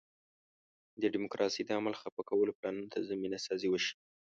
[1.01, 3.95] د ډیموکراسۍ د عمل خفه کولو پلانونو ته زمینه سازي وشي.